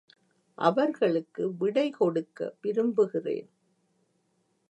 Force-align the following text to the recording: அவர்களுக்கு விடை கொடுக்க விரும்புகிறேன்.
அவர்களுக்கு 0.57 1.55
விடை 1.57 1.89
கொடுக்க 1.89 2.55
விரும்புகிறேன். 2.61 3.49